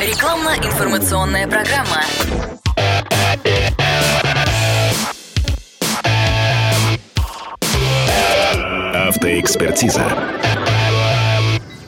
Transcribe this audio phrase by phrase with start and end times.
[0.00, 2.04] Рекламно-информационная программа.
[8.94, 10.04] Автоэкспертиза.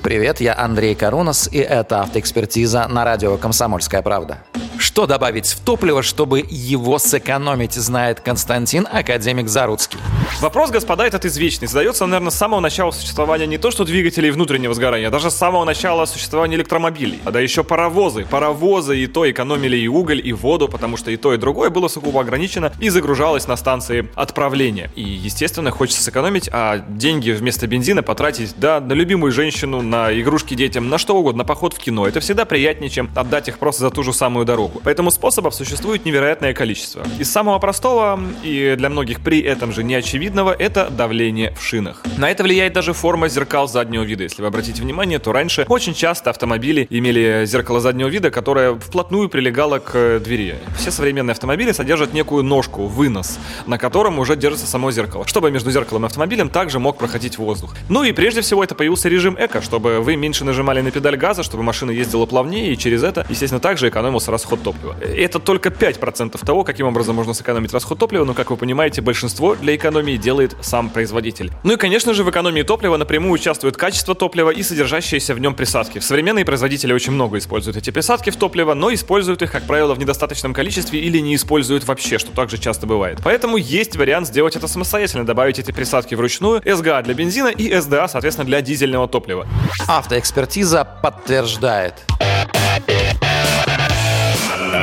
[0.03, 4.38] Привет, я Андрей Карунас, и это автоэкспертиза на радио «Комсомольская правда».
[4.81, 9.99] Что добавить в топливо, чтобы его сэкономить, знает Константин Академик Заруцкий.
[10.41, 11.69] Вопрос, господа, этот извечный.
[11.69, 15.35] Задается, наверное, с самого начала существования не то, что двигателей внутреннего сгорания, а даже с
[15.35, 17.21] самого начала существования электромобилей.
[17.27, 18.25] А да еще паровозы.
[18.25, 21.88] Паровозы и то экономили и уголь, и воду, потому что и то, и другое было
[21.88, 24.91] сугубо ограничено и загружалось на станции отправления.
[24.97, 30.55] И, естественно, хочется сэкономить, а деньги вместо бензина потратить, да, на любимую женщину, на игрушки
[30.55, 32.09] детям, на что угодно, на поход в кино.
[32.09, 34.70] Это всегда приятнее, чем отдать их просто за ту же самую дорогу.
[34.84, 37.02] Поэтому способов существует невероятное количество.
[37.19, 42.02] Из самого простого и для многих при этом же неочевидного это давление в шинах.
[42.19, 44.24] На это влияет даже форма зеркал заднего вида.
[44.24, 49.29] Если вы обратите внимание, то раньше очень часто автомобили имели зеркало заднего вида, которое вплотную
[49.29, 50.56] прилегало к двери.
[50.77, 55.71] Все современные автомобили содержат некую ножку, вынос, на котором уже держится само зеркало, чтобы между
[55.71, 57.74] зеркалом и автомобилем также мог проходить воздух.
[57.88, 61.43] Ну и прежде всего это появился режим эко, чтобы вы меньше нажимали на педаль газа,
[61.43, 64.31] чтобы машина ездила плавнее и через это, естественно, также экономился
[64.61, 64.97] расход топлива.
[65.03, 69.55] Это только 5% того, каким образом можно сэкономить расход топлива, но, как вы понимаете, большинство
[69.55, 71.50] для экономии делает сам производитель.
[71.65, 75.55] Ну и, конечно же, в экономии топлива напрямую участвует качество топлива и содержащиеся в нем
[75.55, 75.99] присадки.
[75.99, 79.99] Современные производители очень много используют эти присадки в топливо, но используют их, как правило, в
[79.99, 83.21] недостаточном количестве или не используют вообще, что также часто бывает.
[83.25, 88.09] Поэтому есть вариант сделать это самостоятельно, добавить эти присадки вручную, СГА для бензина и СДА,
[88.09, 89.47] соответственно, для дизельного топлива.
[89.88, 91.94] Автоэкспертиза подтверждает.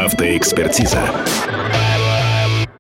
[0.08, 1.04] Автоэкспертиза.